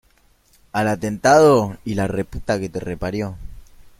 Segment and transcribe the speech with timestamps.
[0.71, 1.61] Al atentado no siguió
[2.01, 3.37] ninguna investigación por parte de las autoridades.